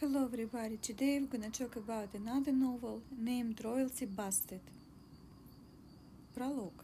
[0.00, 4.62] Hello everybody, today we're gonna talk about another novel named Royalty Busted.
[6.34, 6.82] Prologue.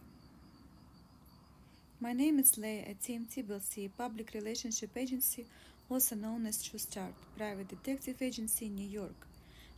[1.99, 5.47] My name is Leah at TMT BLC, public relationship agency,
[5.89, 9.27] also known as True Start, private detective agency in New York.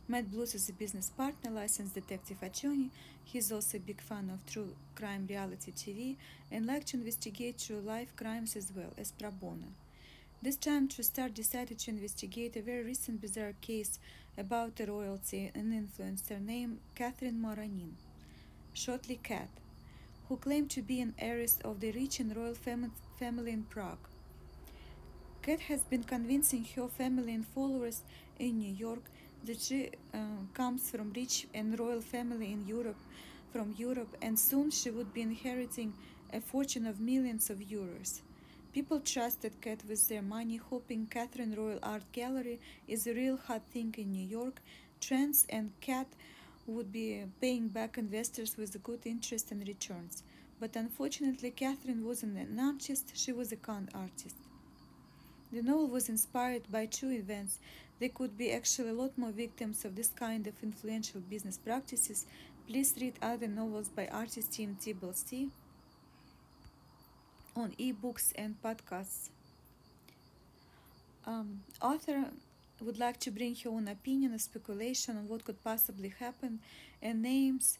[0.09, 2.89] Matt Blues is a business partner, licensed detective attorney.
[3.23, 6.17] He's also a big fan of true crime reality TV
[6.51, 9.71] and like to investigate true life crimes as well as pro bono.
[10.41, 13.99] This time, Tristar decided to investigate a very recent bizarre case
[14.37, 17.95] about a royalty and influencer named Catherine Moranin,
[18.71, 19.49] shortly Cat,
[20.29, 24.07] who claimed to be an heiress of the rich and royal fam- family in Prague.
[25.41, 28.03] Cat has been convincing her family and followers
[28.39, 29.03] in New York
[29.43, 30.19] that she uh,
[30.53, 33.01] comes from rich and royal family in Europe,
[33.51, 35.93] from Europe, and soon she would be inheriting
[36.31, 38.21] a fortune of millions of euros.
[38.71, 43.63] People trusted Cat with their money, hoping Catherine Royal Art Gallery is a real hot
[43.71, 44.61] thing in New York.
[45.01, 46.05] Trends and Cat
[46.67, 50.21] would be paying back investors with good interest and returns.
[50.59, 54.35] But unfortunately, Catherine wasn't an artist, she was a con artist.
[55.51, 57.57] The novel was inspired by two events.
[57.99, 62.27] There could be actually a lot more victims of this kind of influential business practices.
[62.67, 65.49] Please read other novels by artist Team TBLC
[67.59, 69.29] on ebooks and podcasts.
[71.25, 72.25] Um, author
[72.81, 76.59] would like to bring her own opinion and speculation on what could possibly happen,
[77.01, 77.77] and names,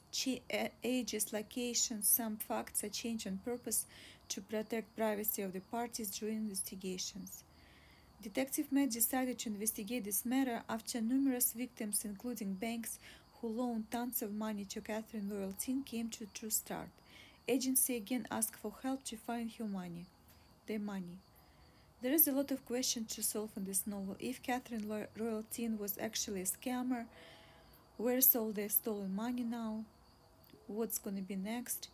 [0.84, 3.86] ages, locations, some facts are changed on purpose
[4.30, 7.44] to protect privacy of the parties during investigations.
[8.22, 13.00] Detective Matt decided to investigate this matter after numerous victims, including banks
[13.40, 16.90] who loaned tons of money to Catherine Loyalty, came to True Start
[17.50, 20.06] agency again asked for help to find her money,
[20.68, 21.18] their money.
[22.02, 24.16] There is a lot of questions to solve in this novel.
[24.20, 27.06] If Catherine Royalty was actually a scammer,
[27.98, 29.84] where's all the stolen money now?
[30.68, 31.90] What's gonna be next?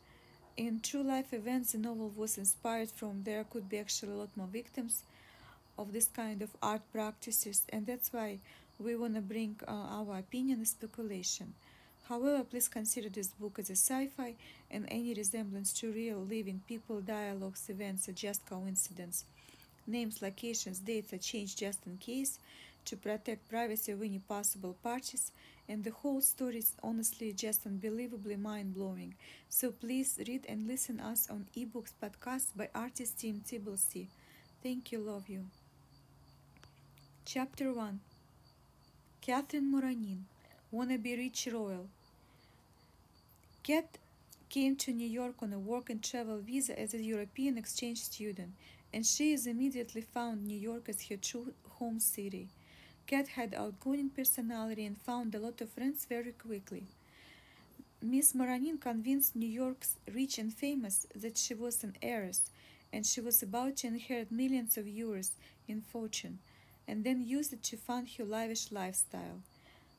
[0.57, 3.23] In true life events, the novel was inspired from.
[3.23, 5.03] There could be actually a lot more victims
[5.77, 8.39] of this kind of art practices, and that's why
[8.79, 11.53] we want to bring uh, our opinion and speculation.
[12.07, 14.35] However, please consider this book as a sci-fi
[14.69, 19.25] and any resemblance to real living people, dialogues, events are just coincidence.
[19.87, 22.37] Names, locations, dates are changed just in case
[22.85, 25.31] to protect privacy of any possible parties,
[25.67, 29.15] and the whole story is honestly just unbelievably mind-blowing.
[29.49, 34.05] So please read and listen us on ebooks podcast by artist team TBLC.
[34.61, 35.45] Thank you, love you.
[37.25, 37.99] Chapter 1
[39.21, 40.25] Catherine Moranin
[40.71, 41.87] Wanna be rich royal
[43.63, 43.97] Kat
[44.49, 48.53] came to New York on a work and travel visa as a European exchange student,
[48.93, 52.47] and she is immediately found New York as her true home city.
[53.07, 56.83] Kat had outgoing personality and found a lot of friends very quickly.
[58.01, 62.49] Miss Moranin convinced New York's rich and famous that she was an heiress
[62.93, 65.31] and she was about to inherit millions of euros
[65.67, 66.39] in fortune
[66.87, 69.41] and then used it to fund her lavish lifestyle.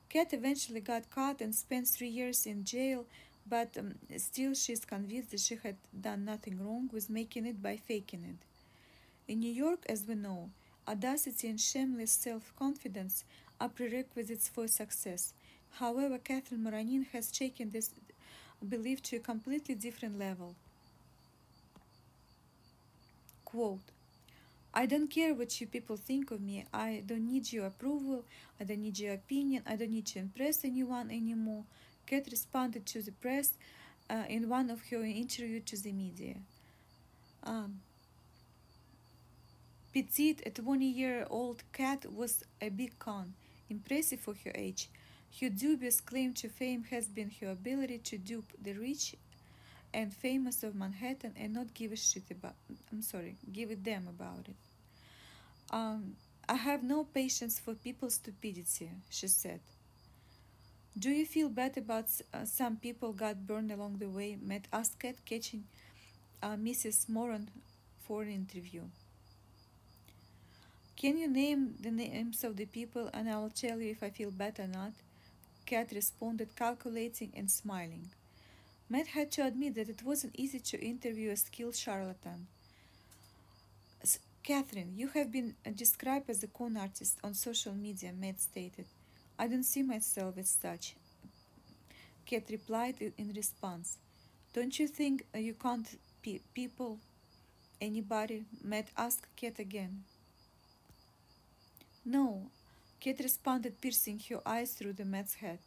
[0.08, 3.06] Cat eventually got caught and spent three years in jail
[3.48, 7.76] but um, still she's convinced that she had done nothing wrong with making it by
[7.76, 9.32] faking it.
[9.32, 10.50] In New York, as we know,
[10.88, 13.24] audacity and shameless self confidence
[13.60, 15.32] are prerequisites for success.
[15.78, 17.90] However, Catherine Moranin has taken this
[18.66, 20.54] belief to a completely different level.
[23.44, 23.80] Quote
[24.78, 26.66] I don't care what you people think of me.
[26.70, 28.26] I don't need your approval.
[28.60, 29.62] I don't need your opinion.
[29.66, 31.64] I don't need to impress anyone anymore.
[32.06, 33.54] Cat responded to the press
[34.10, 36.34] uh, in one of her interviews to the media.
[37.42, 37.80] Um,
[39.94, 43.32] petite, a 20 year old cat was a big con,
[43.70, 44.90] impressive for her age.
[45.40, 49.16] Her dubious claim to fame has been her ability to dupe the rich
[49.94, 52.56] and famous of Manhattan and not give a shit about
[52.92, 54.65] I'm sorry, give a damn about it.
[55.70, 56.16] Um,
[56.48, 59.60] I have no patience for people's stupidity, she said.
[60.98, 64.38] Do you feel bad about uh, some people got burned along the way?
[64.40, 65.64] Matt asked Cat, catching
[66.42, 67.08] uh, Mrs.
[67.08, 67.48] Moran
[68.06, 68.82] for an interview.
[70.96, 74.08] Can you name the names of the people and I will tell you if I
[74.08, 74.92] feel bad or not?
[75.66, 78.08] Kat responded, calculating and smiling.
[78.88, 82.46] Matt had to admit that it wasn't easy to interview a skilled charlatan.
[84.46, 88.86] Catherine, you have been uh, described as a con artist on social media, Matt stated.
[89.36, 90.94] I don't see myself as such.
[92.24, 93.98] Cat replied in response.
[94.54, 95.88] Don't you think you can't
[96.22, 97.00] pe- people,
[97.80, 98.44] anybody?
[98.62, 100.04] Matt asked Cat again.
[102.04, 102.48] No,
[103.00, 105.58] Cat responded, piercing her eyes through the Matt's head.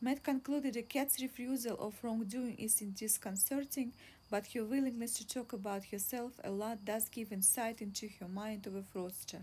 [0.00, 3.92] Matt concluded the cat's refusal of wrongdoing is disconcerting,
[4.30, 8.66] but her willingness to talk about herself a lot does give insight into her mind
[8.66, 9.42] of a fraudster.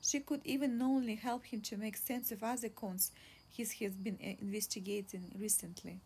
[0.00, 3.10] She could even only help him to make sense of other cons
[3.56, 6.00] he has been uh, investigating recently.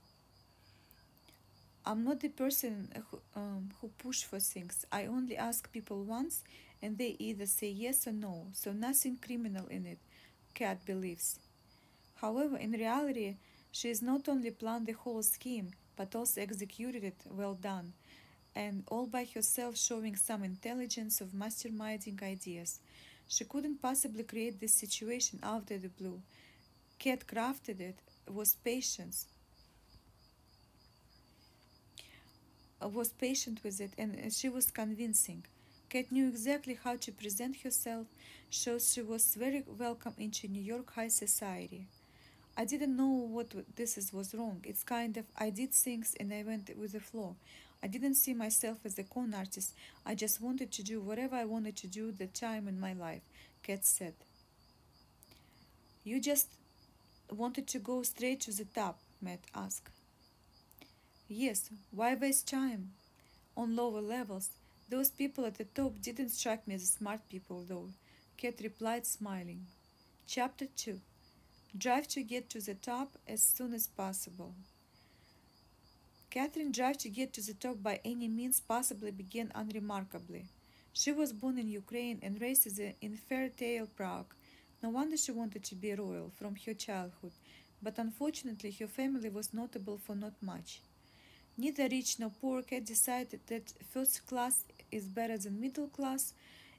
[1.85, 4.87] I'm not the person who, um, who push for things.
[4.93, 6.44] I only ask people once,
[6.82, 9.99] and they either say yes or no, so nothing criminal in it,
[10.55, 11.38] Kat believes.
[12.17, 13.37] However, in reality,
[13.73, 15.70] she has not only planned the whole scheme,
[16.00, 17.93] but also executed it well done,
[18.56, 22.81] and all by herself showing some intelligence of masterminding ideas.
[23.29, 26.23] She couldn't possibly create this situation out of the blue.
[26.99, 29.26] Cat crafted it, was patience,
[32.81, 35.44] was patient with it, and she was convincing.
[35.91, 38.06] Cat knew exactly how to present herself,
[38.49, 41.88] so she was very welcome into New York high society.
[42.60, 44.62] I didn't know what this is, was wrong.
[44.64, 47.36] It's kind of I did things and I went with the flow.
[47.82, 49.72] I didn't see myself as a con artist.
[50.04, 53.22] I just wanted to do whatever I wanted to do the time in my life,
[53.62, 54.12] Cat said.
[56.04, 56.48] You just
[57.30, 59.88] wanted to go straight to the top, Matt asked.
[61.28, 62.90] Yes, why waste time?
[63.56, 64.50] On lower levels,
[64.90, 67.88] those people at the top didn't strike me as smart people, though,
[68.36, 69.64] Cat replied, smiling.
[70.26, 71.00] Chapter 2
[71.78, 74.55] Drive to get to the top as soon as possible.
[76.28, 80.46] Catherine drive to get to the top by any means possibly began unremarkably.
[80.93, 84.34] She was born in Ukraine and raised in Fairtale, Prague.
[84.82, 87.32] No wonder she wanted to be royal from her childhood,
[87.81, 90.81] but unfortunately her family was notable for not much.
[91.56, 96.34] Neither rich nor poor Cat decided that first class is better than middle class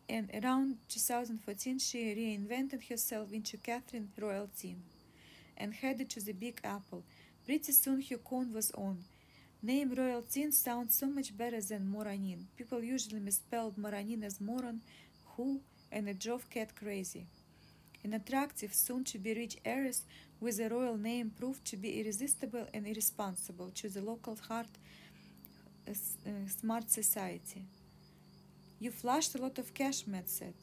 [0.09, 4.81] and around 2014 she reinvented herself into Catherine Royal Teen
[5.57, 7.03] and headed to the Big Apple.
[7.45, 8.97] Pretty soon her con was on.
[9.63, 12.45] Name Royal Teen sounds so much better than Moranin.
[12.57, 14.81] People usually misspelled Moranin as Moron,
[15.35, 15.61] who,
[15.91, 17.27] and it drove Cat crazy.
[18.03, 20.03] An attractive, soon-to-be rich heiress
[20.39, 24.73] with a royal name proved to be irresistible and irresponsible to the local heart
[25.87, 27.63] uh, uh smart society.
[28.81, 30.55] You flushed a lot of cash, Matt said.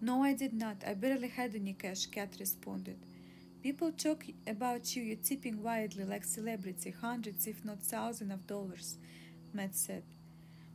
[0.00, 0.76] No, I did not.
[0.86, 2.96] I barely had any cash, Kat responded.
[3.60, 8.98] People talk about you, you're tipping widely like celebrity, hundreds if not thousands of dollars,
[9.52, 10.04] Matt said.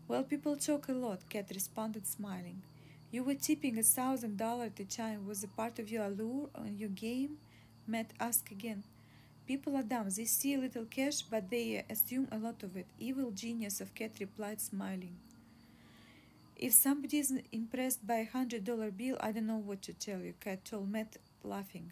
[0.09, 2.61] Well, people talk a lot, Kat responded, smiling.
[3.09, 5.25] You were tipping a thousand dollars at a time.
[5.25, 7.37] Was a part of your allure on your game?
[7.87, 8.83] Matt asked again.
[9.45, 10.09] People are dumb.
[10.09, 12.85] They see a little cash, but they assume a lot of it.
[12.97, 15.17] Evil genius of Cat replied, smiling.
[16.55, 20.19] If somebody is impressed by a hundred dollar bill, I don't know what to tell
[20.19, 21.91] you, Cat told Matt, laughing.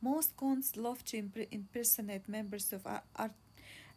[0.00, 3.30] Most cons love to imp- impersonate members of our, our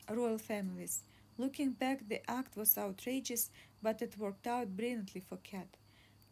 [0.09, 1.03] royal families.
[1.37, 3.51] Looking back, the act was outrageous,
[3.83, 5.67] but it worked out brilliantly for Cat.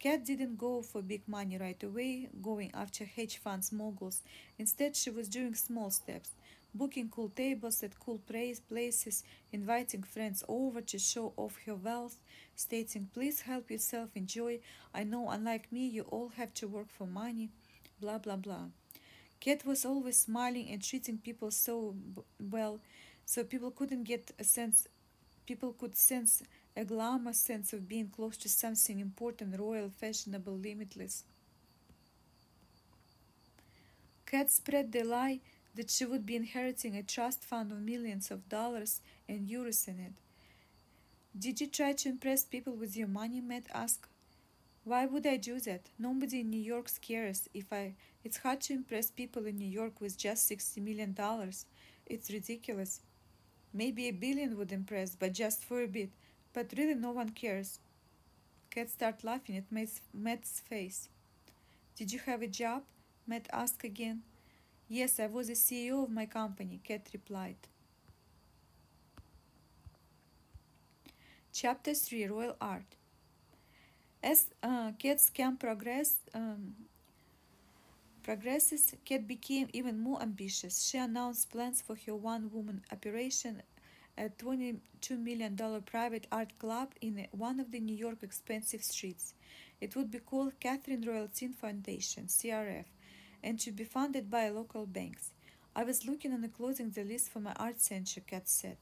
[0.00, 4.22] Cat didn't go for big money right away, going after hedge funds moguls.
[4.58, 6.30] Instead, she was doing small steps
[6.78, 12.16] booking cool tables at cool places, inviting friends over to show off her wealth,
[12.54, 14.60] stating, Please help yourself, enjoy.
[14.94, 17.50] I know, unlike me, you all have to work for money,
[18.00, 18.68] blah blah blah.
[19.40, 21.94] Cat was always smiling and treating people so
[22.40, 22.80] well,
[23.26, 24.88] so people couldn't get a sense,
[25.46, 26.42] people could sense
[26.76, 31.24] a glamour sense of being close to something important, royal, fashionable, limitless.
[34.26, 35.40] Cat spread the lie
[35.74, 39.98] that she would be inheriting a trust fund of millions of dollars and euros in
[40.00, 40.12] it.
[41.38, 43.40] Did you try to impress people with your money?
[43.40, 44.08] Matt asked.
[44.84, 45.82] Why would I do that?
[45.98, 47.94] Nobody in New York cares if I.
[48.24, 51.14] It's hard to impress people in New York with just $60 million.
[52.06, 53.00] It's ridiculous.
[53.72, 56.10] Maybe a billion would impress, but just for a bit.
[56.54, 57.80] But really, no one cares.
[58.70, 59.70] Cat started laughing at
[60.14, 61.08] Matt's face.
[61.96, 62.82] Did you have a job?
[63.26, 64.22] Matt asked again.
[64.90, 67.56] Yes, I was the CEO of my company, Cat replied.
[71.52, 72.96] Chapter 3 Royal Art
[74.22, 74.92] As uh,
[75.34, 76.74] camp progressed, um,
[78.22, 80.82] progresses, Cat became even more ambitious.
[80.88, 83.62] She announced plans for her one woman operation,
[84.16, 84.78] a $22
[85.18, 85.54] million
[85.84, 89.34] private art club in one of the New York expensive streets.
[89.82, 92.86] It would be called Catherine Royal Teen Foundation, CRF
[93.42, 95.30] and to be funded by local banks.
[95.74, 98.78] I was looking on closing the list for my art center, Cat said.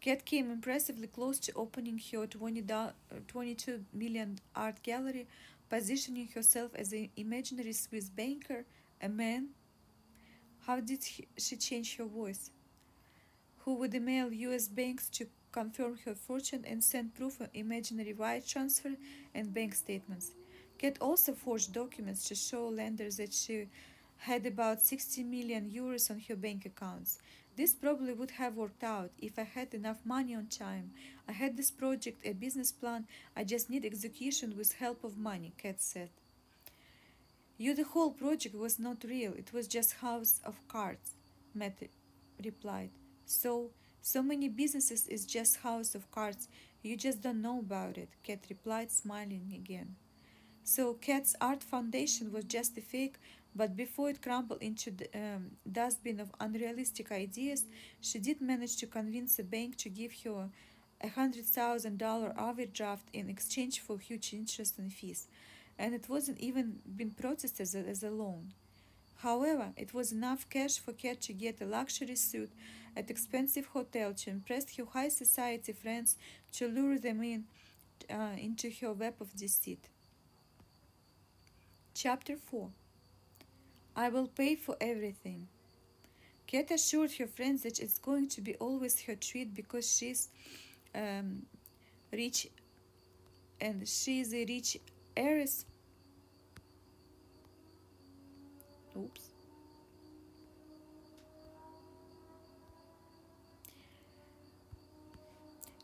[0.00, 2.64] Cat came impressively close to opening her 20
[3.28, 5.28] 22 million art gallery,
[5.70, 8.64] positioning herself as an imaginary Swiss banker,
[9.00, 9.50] a man.
[10.66, 11.00] How did
[11.36, 12.50] she change her voice?
[13.58, 18.40] Who would email US banks to confirm her fortune and send proof of imaginary wire
[18.40, 18.92] transfer
[19.34, 20.32] and bank statements.
[20.78, 23.68] Cat also forged documents to show lenders that she
[24.16, 27.18] had about 60 million euros on her bank accounts.
[27.54, 30.90] This probably would have worked out if I had enough money on time.
[31.28, 33.06] I had this project, a business plan.
[33.36, 36.10] I just need execution with help of money, Cat said.
[37.58, 39.34] You, the whole project was not real.
[39.34, 41.12] It was just house of cards,
[41.54, 41.78] Matt
[42.42, 42.90] replied.
[43.26, 43.70] So,
[44.02, 46.48] so many businesses is just house of cards.
[46.82, 49.96] You just don't know about it, Cat replied, smiling again.
[50.64, 53.16] So Cat's art foundation was just a fake,
[53.54, 57.64] but before it crumbled into the um, dustbin of unrealistic ideas,
[58.00, 60.50] she did manage to convince a bank to give her
[61.02, 65.28] a hundred thousand dollar overdraft in exchange for huge interest and fees,
[65.78, 68.52] and it wasn't even been processed as a, as a loan.
[69.22, 72.50] However, it was enough cash for Cat to get a luxury suit
[72.96, 76.16] at expensive hotel to impress her high society friends
[76.54, 77.44] to lure them in
[78.10, 79.88] uh, into her web of deceit.
[81.94, 82.70] Chapter 4
[83.94, 85.46] I will pay for everything.
[86.48, 90.30] Cat assured her friends that it's going to be always her treat because she's
[90.96, 91.46] um,
[92.12, 92.48] rich
[93.60, 94.78] and she's a rich
[95.16, 95.64] heiress.
[98.96, 99.20] Oops.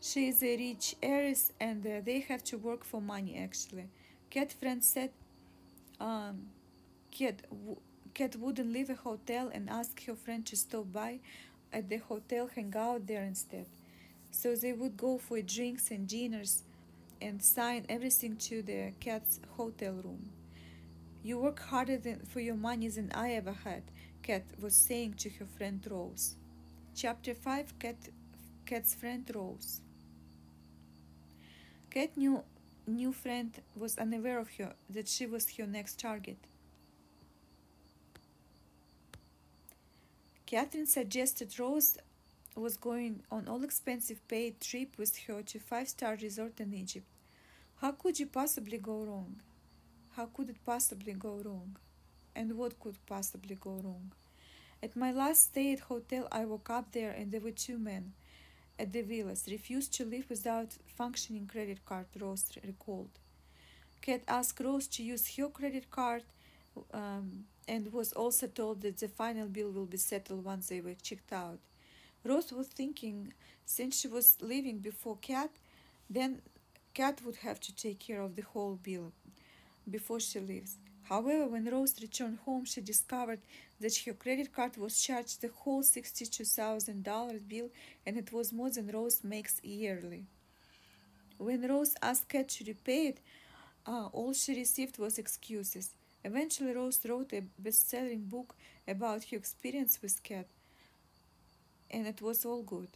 [0.01, 3.87] She is a rich heiress and uh, they have to work for money actually.
[4.29, 5.11] Cat friend said
[5.99, 6.47] um,
[7.11, 7.41] Cat,
[8.13, 11.19] Cat wouldn't leave a hotel and ask her friend to stop by
[11.71, 13.65] at the hotel, hang out there instead.
[14.31, 16.63] So they would go for drinks and dinners
[17.21, 20.29] and sign everything to the cat's hotel room.
[21.21, 23.83] You work harder than, for your money than I ever had,
[24.23, 26.35] Cat was saying to her friend Rose.
[26.95, 27.97] Chapter 5 Cat,
[28.65, 29.81] Cat's friend Rose.
[31.89, 32.43] Cat knew
[32.87, 36.37] new friend was unaware of her that she was her next target.
[40.45, 41.97] Catherine suggested Rose
[42.55, 47.05] was going on all expensive paid trip with her to five-star resort in Egypt.
[47.81, 49.35] How could you possibly go wrong?
[50.15, 51.77] How could it possibly go wrong?
[52.35, 54.11] And what could possibly go wrong?
[54.81, 58.13] At my last stay at hotel, I woke up there and there were two men
[58.79, 63.09] at the villas refused to live without functioning credit card, Rose recalled.
[64.01, 66.23] Kat asked Rose to use her credit card
[66.93, 70.93] um, and was also told that the final bill will be settled once they were
[70.93, 71.59] checked out.
[72.23, 73.33] Rose was thinking
[73.65, 75.49] since she was leaving before Kat,
[76.09, 76.41] then
[76.93, 79.11] Kat would have to take care of the whole bill
[79.89, 80.77] before she leaves.
[81.03, 83.41] However, when Rose returned home, she discovered
[83.79, 87.69] that her credit card was charged the whole $62,000 bill
[88.05, 90.25] and it was more than Rose makes yearly.
[91.37, 93.19] When Rose asked Cat to repay it,
[93.87, 95.95] uh, all she received was excuses.
[96.23, 98.55] Eventually, Rose wrote a best selling book
[98.87, 100.47] about her experience with Cat,
[101.89, 102.89] and it was all good.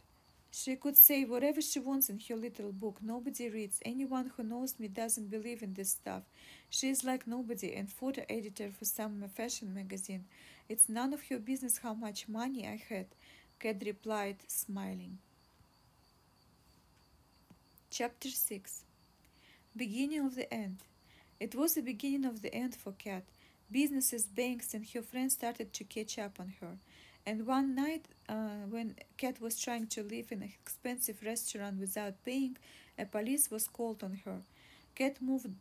[0.56, 2.98] She could say whatever she wants in her little book.
[3.02, 3.80] Nobody reads.
[3.84, 6.22] Anyone who knows me doesn't believe in this stuff.
[6.70, 10.26] She is like nobody and photo editor for some fashion magazine.
[10.68, 13.06] It's none of your business how much money I had,
[13.58, 15.18] Cat replied, smiling.
[17.90, 18.84] Chapter 6
[19.76, 20.76] Beginning of the End
[21.40, 23.24] It was the beginning of the end for Cat.
[23.72, 26.76] Businesses, banks, and her friends started to catch up on her.
[27.26, 32.22] And one night, uh, when Kat was trying to live in an expensive restaurant without
[32.24, 32.56] paying,
[32.98, 34.42] a police was called on her.
[34.94, 35.54] Kat moved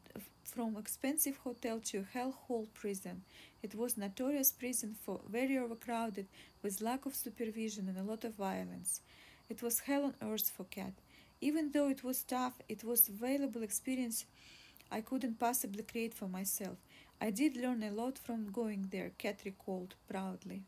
[0.44, 3.24] from expensive hotel to hellhole prison.
[3.62, 6.28] It was notorious prison for very overcrowded,
[6.62, 9.02] with lack of supervision and a lot of violence.
[9.50, 10.94] It was hell on earth for Kat.
[11.42, 14.26] Even though it was tough, it was valuable experience
[14.92, 16.78] I couldn't possibly create for myself.
[17.22, 20.64] I did learn a lot from going there, Kat recalled proudly.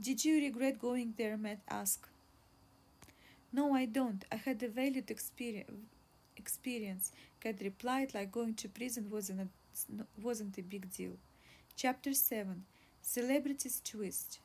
[0.00, 1.36] Did you regret going there?
[1.36, 2.06] Matt asked.
[3.52, 4.24] No, I don't.
[4.32, 5.10] I had a valued
[6.36, 9.48] experience, Kat replied, like going to prison wasn't a,
[10.22, 11.18] wasn't a big deal.
[11.76, 12.64] Chapter 7
[13.02, 14.38] Celebrity's Twist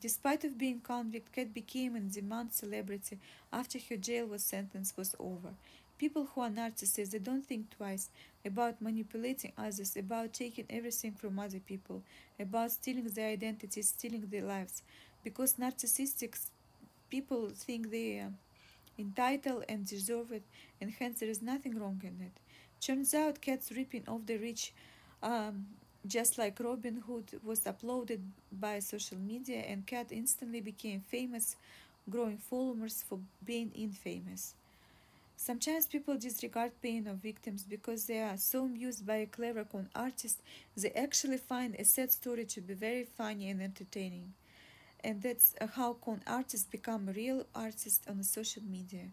[0.00, 3.18] Despite of being convict, Kat became in demand celebrity
[3.52, 5.54] after her jail was sentence was over.
[5.98, 8.10] People who are narcissists, they don't think twice
[8.44, 12.02] about manipulating others, about taking everything from other people,
[12.38, 14.82] about stealing their identities, stealing their lives.
[15.24, 16.38] Because narcissistic
[17.10, 18.32] people think they are
[18.98, 20.42] entitled and deserved,
[20.80, 22.32] and hence there is nothing wrong in it.
[22.80, 24.72] Turns out cats ripping off the rich,
[25.22, 25.66] um,
[26.06, 28.20] just like Robin Hood was uploaded
[28.52, 31.56] by social media, and cat instantly became famous,
[32.08, 34.54] growing followers for being infamous.
[35.36, 39.88] Sometimes people disregard pain of victims because they are so amused by a clever con
[39.94, 40.40] artist,
[40.76, 44.32] they actually find a sad story to be very funny and entertaining.
[45.04, 49.10] And that's uh, how con artists become real artists on social media.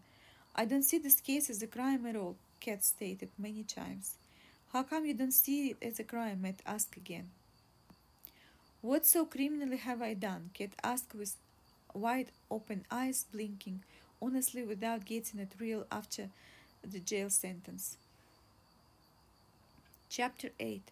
[0.56, 4.16] I don't see this case as a crime at all, Cat stated many times.
[4.72, 6.42] How come you don't see it as a crime?
[6.42, 7.28] Matt asked again.
[8.80, 10.50] What so criminally have I done?
[10.54, 11.36] Cat asked with
[11.92, 13.84] wide open eyes blinking
[14.24, 16.28] honestly without getting it real after
[16.82, 17.96] the jail sentence.
[20.08, 20.82] Chapter 8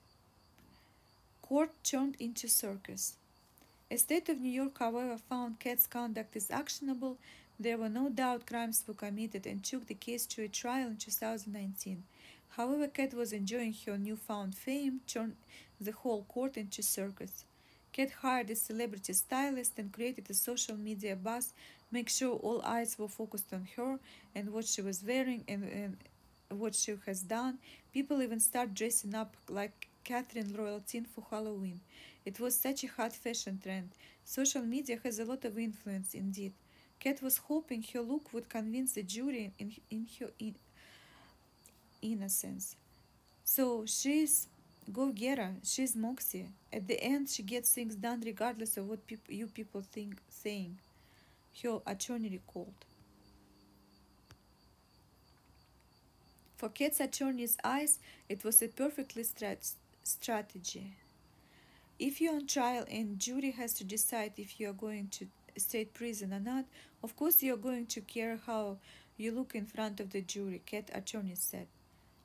[1.40, 3.14] Court turned into circus.
[3.90, 7.18] A state of New York, however, found Cat's conduct is actionable.
[7.60, 10.96] There were no doubt crimes were committed and took the case to a trial in
[10.96, 12.02] 2019.
[12.56, 15.36] However, Cat was enjoying her newfound fame, turned
[15.80, 17.44] the whole court into circus.
[17.92, 21.52] Cat hired a celebrity stylist and created a social media buzz
[21.92, 23.98] make sure all eyes were focused on her
[24.34, 25.96] and what she was wearing and, and
[26.58, 27.58] what she has done.
[27.92, 31.80] People even start dressing up like Catherine Royalton for Halloween.
[32.24, 33.90] It was such a hot fashion trend.
[34.24, 36.52] Social media has a lot of influence indeed.
[37.00, 40.54] Kat was hoping her look would convince the jury in, in her in,
[42.00, 42.76] innocence.
[43.44, 44.48] So she's
[44.92, 45.52] go getter.
[45.64, 46.48] She's Moxie.
[46.72, 50.78] At the end, she gets things done regardless of what peop- you people think saying
[51.62, 52.74] her attorney recalled.
[56.56, 60.94] For Cat's attorney's eyes, it was a perfectly strat- strategy.
[61.98, 65.92] If you're on trial and jury has to decide if you are going to state
[65.92, 66.64] prison or not,
[67.02, 68.78] of course you're going to care how
[69.16, 71.66] you look in front of the jury, Cat attorney said.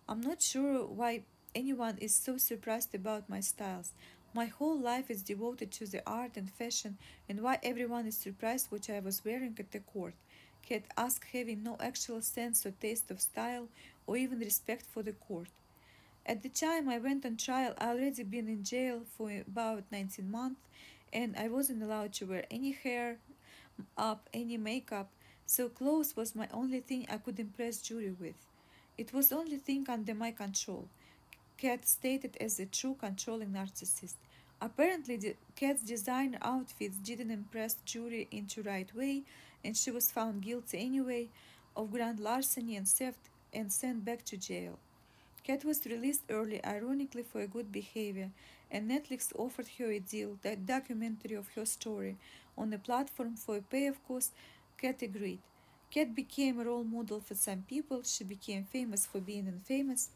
[0.08, 3.92] I'm not sure why anyone is so surprised about my styles.
[4.38, 8.68] My whole life is devoted to the art and fashion, and why everyone is surprised
[8.70, 10.14] what I was wearing at the court.
[10.62, 13.68] Cat asked, having no actual sense or taste of style
[14.06, 15.48] or even respect for the court.
[16.24, 20.30] At the time I went on trial, I already been in jail for about 19
[20.30, 20.62] months,
[21.12, 23.18] and I wasn't allowed to wear any hair
[23.98, 25.10] up, any makeup,
[25.48, 28.38] so clothes was my only thing I could impress jury with.
[29.00, 30.90] It was the only thing under my control.
[31.58, 34.14] Cat stated as a true controlling narcissist.
[34.60, 39.24] Apparently, the Cat's designer outfits didn't impress jury in the right way,
[39.64, 41.30] and she was found guilty anyway
[41.76, 44.80] of grand larceny and theft and sent back to jail.
[45.44, 48.32] Cat was released early, ironically for a good behavior,
[48.72, 52.18] and Netflix offered her a deal, that documentary of her story,
[52.58, 54.32] on a platform for a pay, of course.
[54.78, 55.40] Cat agreed.
[55.92, 58.02] Cat became a role model for some people.
[58.04, 60.10] She became famous for being infamous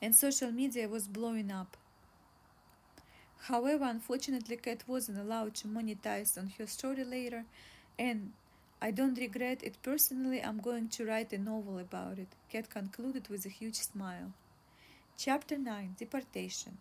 [0.00, 1.76] and social media was blowing up.
[3.42, 7.44] However, unfortunately, Cat wasn't allowed to monetize on her story later,
[7.98, 8.32] and
[8.82, 10.42] I don't regret it personally.
[10.42, 12.28] I'm going to write a novel about it.
[12.50, 14.32] Cat concluded with a huge smile.
[15.16, 16.78] Chapter 9 Deportation.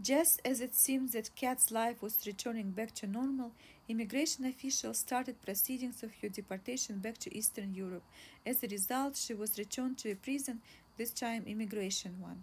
[0.00, 3.52] Just as it seemed that Cat's life was returning back to normal,
[3.88, 8.02] immigration officials started proceedings of her deportation back to Eastern Europe.
[8.44, 10.60] As a result, she was returned to a prison
[10.98, 12.42] this time immigration one.